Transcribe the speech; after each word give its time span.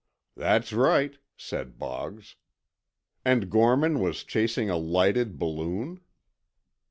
"That's 0.35 0.73
right," 0.73 1.15
said 1.37 1.77
Boggs. 1.77 2.35
"And 3.23 3.51
Gorman 3.51 3.99
was 3.99 4.23
chasing 4.23 4.67
a 4.67 4.75
lighted 4.77 5.37
balloon?" 5.37 6.01